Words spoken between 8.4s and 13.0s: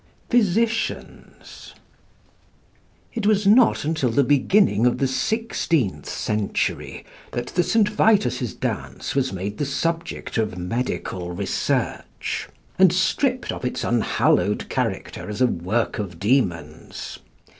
dance was made the subject of medical research, and